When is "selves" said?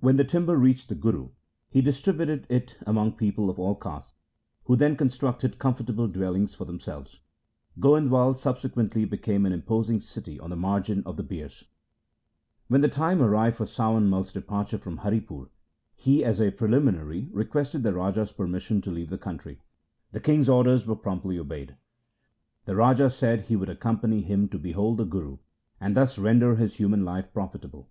6.78-7.20